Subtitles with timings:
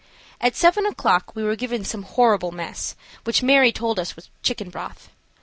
[0.39, 4.71] At 7 o'clock we were given some horrible mess, which Mary told us was chicken
[4.71, 5.11] broth.